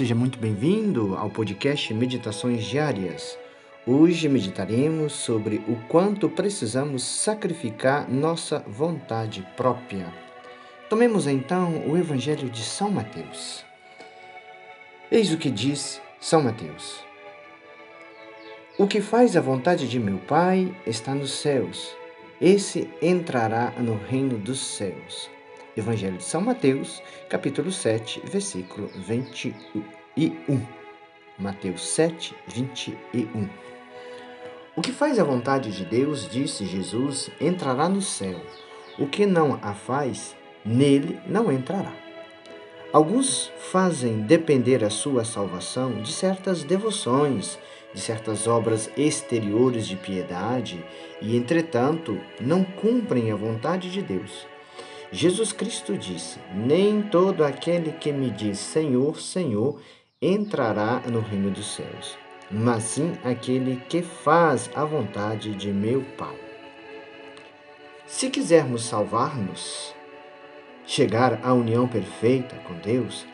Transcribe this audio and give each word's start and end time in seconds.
Seja 0.00 0.14
muito 0.14 0.38
bem-vindo 0.38 1.14
ao 1.14 1.28
podcast 1.28 1.92
Meditações 1.92 2.64
Diárias. 2.64 3.36
Hoje 3.86 4.30
meditaremos 4.30 5.12
sobre 5.12 5.56
o 5.68 5.76
quanto 5.88 6.26
precisamos 6.26 7.02
sacrificar 7.02 8.10
nossa 8.10 8.60
vontade 8.60 9.46
própria. 9.58 10.10
Tomemos 10.88 11.26
então 11.26 11.86
o 11.86 11.98
Evangelho 11.98 12.48
de 12.48 12.62
São 12.62 12.90
Mateus. 12.90 13.62
Eis 15.12 15.34
o 15.34 15.36
que 15.36 15.50
diz 15.50 16.00
São 16.18 16.40
Mateus: 16.40 17.04
O 18.78 18.86
que 18.86 19.02
faz 19.02 19.36
a 19.36 19.40
vontade 19.42 19.86
de 19.86 20.00
meu 20.00 20.16
Pai 20.16 20.74
está 20.86 21.14
nos 21.14 21.30
céus, 21.30 21.94
esse 22.40 22.88
entrará 23.02 23.74
no 23.76 23.98
reino 23.98 24.38
dos 24.38 24.60
céus. 24.60 25.28
Evangelho 25.80 26.18
de 26.18 26.24
São 26.24 26.42
Mateus, 26.42 27.02
capítulo 27.26 27.72
7, 27.72 28.20
versículo 28.26 28.90
21. 28.96 30.62
Mateus 31.38 31.88
7, 31.88 32.34
21. 32.48 33.48
O 34.76 34.82
que 34.82 34.92
faz 34.92 35.18
a 35.18 35.24
vontade 35.24 35.74
de 35.74 35.86
Deus, 35.86 36.28
disse 36.28 36.66
Jesus, 36.66 37.30
entrará 37.40 37.88
no 37.88 38.02
céu. 38.02 38.38
O 38.98 39.06
que 39.06 39.24
não 39.24 39.58
a 39.62 39.72
faz, 39.72 40.36
nele 40.62 41.18
não 41.26 41.50
entrará. 41.50 41.94
Alguns 42.92 43.50
fazem 43.72 44.20
depender 44.20 44.84
a 44.84 44.90
sua 44.90 45.24
salvação 45.24 46.02
de 46.02 46.12
certas 46.12 46.62
devoções, 46.62 47.58
de 47.94 48.00
certas 48.02 48.46
obras 48.46 48.90
exteriores 48.98 49.88
de 49.88 49.96
piedade 49.96 50.84
e, 51.22 51.38
entretanto, 51.38 52.20
não 52.38 52.64
cumprem 52.64 53.32
a 53.32 53.36
vontade 53.36 53.90
de 53.90 54.02
Deus. 54.02 54.49
Jesus 55.12 55.52
Cristo 55.52 55.96
disse: 55.98 56.38
Nem 56.54 57.02
todo 57.02 57.44
aquele 57.44 57.90
que 57.92 58.12
me 58.12 58.30
diz 58.30 58.60
Senhor, 58.60 59.20
Senhor 59.20 59.80
entrará 60.22 61.02
no 61.10 61.20
reino 61.20 61.50
dos 61.50 61.74
céus, 61.74 62.16
mas 62.48 62.84
sim 62.84 63.14
aquele 63.24 63.76
que 63.88 64.02
faz 64.02 64.70
a 64.72 64.84
vontade 64.84 65.52
de 65.56 65.72
meu 65.72 66.04
Pai. 66.16 66.38
Se 68.06 68.30
quisermos 68.30 68.84
salvar-nos, 68.84 69.94
chegar 70.86 71.44
à 71.44 71.54
união 71.54 71.88
perfeita 71.88 72.54
com 72.66 72.74
Deus, 72.74 73.26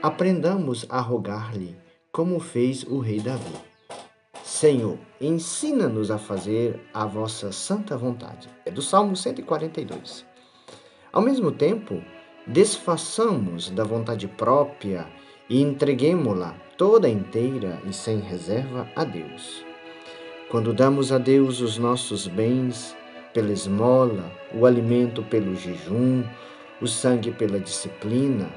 aprendamos 0.00 0.86
a 0.88 1.00
rogar-lhe, 1.00 1.76
como 2.12 2.38
fez 2.38 2.84
o 2.84 3.00
rei 3.00 3.18
Davi. 3.18 3.56
Senhor, 4.44 4.98
ensina-nos 5.20 6.12
a 6.12 6.18
fazer 6.18 6.80
a 6.92 7.06
vossa 7.06 7.50
santa 7.50 7.96
vontade. 7.96 8.48
É 8.64 8.70
do 8.70 8.82
Salmo 8.82 9.16
142. 9.16 10.33
Ao 11.14 11.22
mesmo 11.22 11.52
tempo, 11.52 12.02
desfaçamos 12.44 13.70
da 13.70 13.84
vontade 13.84 14.26
própria 14.26 15.06
e 15.48 15.62
entreguemo-la 15.62 16.56
toda 16.76 17.08
inteira 17.08 17.80
e 17.88 17.92
sem 17.92 18.18
reserva 18.18 18.88
a 18.96 19.04
Deus. 19.04 19.64
Quando 20.50 20.74
damos 20.74 21.12
a 21.12 21.18
Deus 21.18 21.60
os 21.60 21.78
nossos 21.78 22.26
bens 22.26 22.96
pela 23.32 23.52
esmola, 23.52 24.28
o 24.52 24.66
alimento 24.66 25.22
pelo 25.22 25.54
jejum, 25.54 26.24
o 26.82 26.88
sangue 26.88 27.30
pela 27.30 27.60
disciplina, 27.60 28.50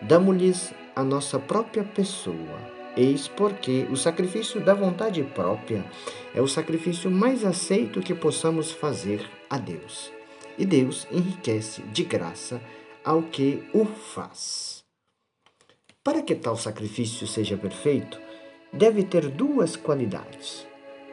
damos-lhes 0.00 0.72
a 0.94 1.02
nossa 1.02 1.36
própria 1.36 1.82
pessoa. 1.82 2.60
Eis 2.96 3.26
porque 3.26 3.88
o 3.90 3.96
sacrifício 3.96 4.60
da 4.60 4.72
vontade 4.72 5.20
própria 5.24 5.84
é 6.32 6.40
o 6.40 6.46
sacrifício 6.46 7.10
mais 7.10 7.44
aceito 7.44 7.98
que 7.98 8.14
possamos 8.14 8.70
fazer 8.70 9.28
a 9.50 9.58
Deus 9.58 10.13
e 10.58 10.64
Deus 10.64 11.06
enriquece 11.10 11.82
de 11.82 12.04
graça 12.04 12.60
ao 13.04 13.22
que 13.22 13.62
o 13.72 13.84
faz. 13.84 14.82
Para 16.02 16.22
que 16.22 16.34
tal 16.34 16.56
sacrifício 16.56 17.26
seja 17.26 17.56
perfeito, 17.56 18.20
deve 18.72 19.04
ter 19.04 19.28
duas 19.28 19.76
qualidades. 19.76 20.66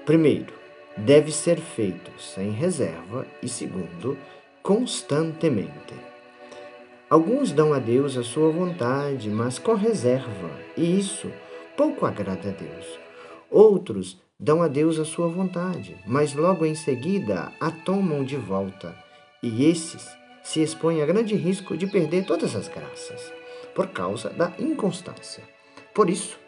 Primeiro, 0.05 0.53
deve 0.97 1.31
ser 1.31 1.57
feito 1.59 2.11
sem 2.19 2.51
reserva 2.51 3.25
e 3.41 3.47
segundo, 3.47 4.17
constantemente. 4.61 5.93
Alguns 7.09 7.51
dão 7.51 7.73
a 7.73 7.79
Deus 7.79 8.17
a 8.17 8.23
sua 8.23 8.49
vontade, 8.51 9.29
mas 9.29 9.59
com 9.59 9.73
reserva, 9.73 10.49
e 10.77 10.99
isso 10.99 11.31
pouco 11.75 12.05
agrada 12.05 12.49
a 12.49 12.51
Deus. 12.51 12.99
Outros 13.49 14.17
dão 14.39 14.61
a 14.61 14.67
Deus 14.67 14.97
a 14.97 15.05
sua 15.05 15.27
vontade, 15.27 15.97
mas 16.05 16.33
logo 16.33 16.65
em 16.65 16.73
seguida 16.73 17.51
a 17.59 17.69
tomam 17.69 18.23
de 18.23 18.37
volta 18.37 19.10
e 19.41 19.65
esses 19.65 20.09
se 20.43 20.61
expõem 20.61 21.01
a 21.01 21.05
grande 21.05 21.35
risco 21.35 21.77
de 21.77 21.87
perder 21.87 22.25
todas 22.25 22.55
as 22.55 22.67
graças, 22.67 23.31
por 23.75 23.87
causa 23.87 24.29
da 24.29 24.53
inconstância. 24.59 25.43
Por 25.93 26.09
isso, 26.09 26.39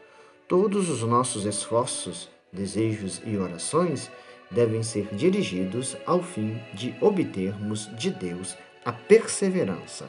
todos 0.48 0.90
os 0.90 1.02
nossos 1.04 1.46
esforços, 1.46 2.30
desejos 2.52 3.22
e 3.26 3.38
orações 3.38 4.10
devem 4.50 4.84
ser 4.84 5.08
dirigidos 5.14 5.98
ao 6.06 6.22
fim 6.22 6.60
de 6.74 6.94
obtermos 7.02 7.90
de 7.96 8.12
Deus 8.12 8.56
a 8.86 8.92
perseverança 8.92 10.08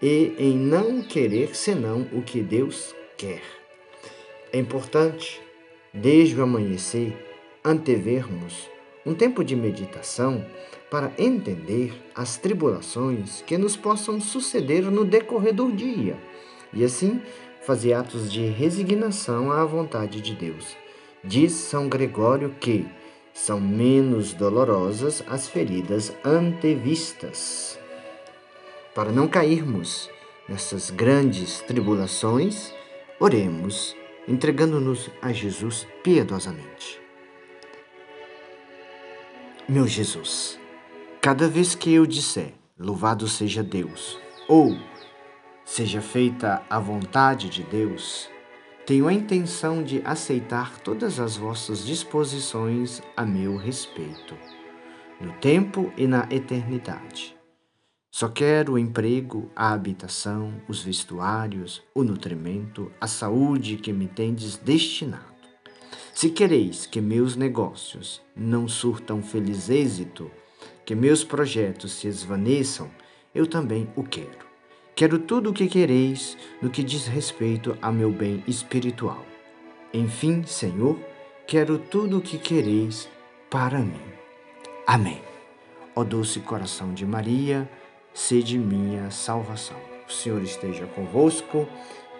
e 0.00 0.34
em 0.38 0.56
não 0.56 1.02
querer 1.02 1.54
senão 1.54 2.06
o 2.12 2.22
que 2.22 2.40
Deus 2.40 2.94
quer. 3.16 3.42
É 4.52 4.58
importante, 4.58 5.40
desde 5.92 6.38
o 6.38 6.42
amanhecer, 6.42 7.14
antevermos 7.64 8.68
um 9.04 9.14
tempo 9.14 9.42
de 9.42 9.56
meditação 9.56 10.44
para 10.90 11.12
entender 11.18 11.92
as 12.14 12.36
tribulações 12.36 13.42
que 13.42 13.56
nos 13.56 13.76
possam 13.76 14.20
suceder 14.20 14.82
no 14.90 15.04
decorrer 15.04 15.54
do 15.54 15.70
dia 15.70 16.18
e 16.72 16.84
assim 16.84 17.20
fazer 17.62 17.92
atos 17.92 18.30
de 18.32 18.46
resignação 18.46 19.52
à 19.52 19.64
vontade 19.64 20.20
de 20.20 20.34
Deus. 20.34 20.76
Diz 21.22 21.52
São 21.52 21.88
Gregório 21.88 22.54
que 22.60 22.86
são 23.32 23.60
menos 23.60 24.32
dolorosas 24.34 25.22
as 25.28 25.48
feridas 25.48 26.12
antevistas. 26.24 27.78
Para 28.94 29.12
não 29.12 29.28
cairmos 29.28 30.10
nessas 30.48 30.90
grandes 30.90 31.60
tribulações, 31.60 32.74
oremos, 33.20 33.94
entregando-nos 34.26 35.10
a 35.22 35.32
Jesus 35.32 35.86
piedosamente. 36.02 37.00
Meu 39.70 39.86
Jesus, 39.86 40.58
cada 41.20 41.46
vez 41.46 41.76
que 41.76 41.92
eu 41.92 42.04
disser 42.04 42.54
louvado 42.76 43.28
seja 43.28 43.62
Deus 43.62 44.18
ou 44.48 44.76
seja 45.64 46.00
feita 46.00 46.60
a 46.68 46.80
vontade 46.80 47.48
de 47.48 47.62
Deus, 47.62 48.28
tenho 48.84 49.06
a 49.06 49.12
intenção 49.12 49.80
de 49.80 50.02
aceitar 50.04 50.80
todas 50.80 51.20
as 51.20 51.36
vossas 51.36 51.86
disposições 51.86 53.00
a 53.16 53.24
meu 53.24 53.56
respeito, 53.56 54.36
no 55.20 55.32
tempo 55.34 55.92
e 55.96 56.04
na 56.04 56.26
eternidade. 56.32 57.36
Só 58.10 58.28
quero 58.28 58.72
o 58.72 58.78
emprego, 58.78 59.52
a 59.54 59.72
habitação, 59.72 60.60
os 60.66 60.82
vestuários, 60.82 61.80
o 61.94 62.02
nutrimento, 62.02 62.90
a 63.00 63.06
saúde 63.06 63.76
que 63.76 63.92
me 63.92 64.08
tendes 64.08 64.56
destinado. 64.56 65.39
Se 66.20 66.28
quereis 66.28 66.84
que 66.84 67.00
meus 67.00 67.34
negócios 67.34 68.20
não 68.36 68.68
surtam 68.68 69.22
feliz 69.22 69.70
êxito, 69.70 70.30
que 70.84 70.94
meus 70.94 71.24
projetos 71.24 71.92
se 71.92 72.08
esvaneçam, 72.08 72.90
eu 73.34 73.46
também 73.46 73.88
o 73.96 74.04
quero. 74.04 74.46
Quero 74.94 75.18
tudo 75.18 75.48
o 75.48 75.52
que 75.54 75.66
quereis 75.66 76.36
no 76.60 76.68
que 76.68 76.82
diz 76.82 77.06
respeito 77.06 77.74
a 77.80 77.90
meu 77.90 78.12
bem 78.12 78.44
espiritual. 78.46 79.24
Enfim, 79.94 80.42
Senhor, 80.42 80.98
quero 81.46 81.78
tudo 81.78 82.18
o 82.18 82.20
que 82.20 82.36
quereis 82.36 83.08
para 83.48 83.78
mim. 83.78 84.12
Amém. 84.86 85.22
Ó 85.96 86.04
doce 86.04 86.40
coração 86.40 86.92
de 86.92 87.06
Maria, 87.06 87.66
sede 88.12 88.58
minha 88.58 89.10
salvação. 89.10 89.78
O 90.06 90.12
Senhor 90.12 90.42
esteja 90.42 90.84
convosco, 90.84 91.66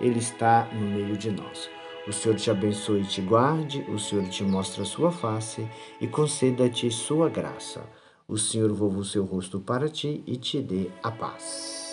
Ele 0.00 0.20
está 0.20 0.70
no 0.73 0.87
meio 0.87 1.19
de 1.19 1.31
nós. 1.31 1.69
O 2.10 2.12
Senhor 2.12 2.34
te 2.34 2.50
abençoe 2.50 3.02
e 3.02 3.04
te 3.04 3.20
guarde, 3.20 3.82
o 3.88 3.96
Senhor 3.96 4.28
te 4.28 4.42
mostre 4.42 4.82
a 4.82 4.84
sua 4.84 5.12
face 5.12 5.64
e 6.00 6.08
conceda-te 6.08 6.90
sua 6.90 7.28
graça. 7.28 7.88
O 8.26 8.36
Senhor 8.36 8.72
volva 8.72 8.98
o 8.98 9.04
seu 9.04 9.24
rosto 9.24 9.60
para 9.60 9.88
ti 9.88 10.24
e 10.26 10.36
te 10.36 10.60
dê 10.60 10.90
a 11.04 11.12
paz. 11.12 11.89